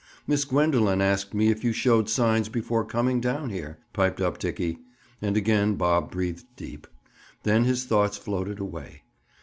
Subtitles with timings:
[0.25, 4.79] "Miss Gwendoline asked me if you'd showed signs before coming down here?" piped up Dickie.
[5.21, 6.87] And again Bob breathed deep.
[7.43, 9.03] Then his thoughts floated away.